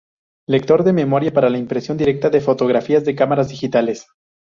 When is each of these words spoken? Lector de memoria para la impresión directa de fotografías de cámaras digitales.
Lector 0.49 0.83
de 0.83 0.93
memoria 0.93 1.31
para 1.31 1.51
la 1.51 1.59
impresión 1.59 1.95
directa 1.95 2.31
de 2.31 2.41
fotografías 2.41 3.05
de 3.05 3.13
cámaras 3.13 3.49
digitales. 3.49 4.07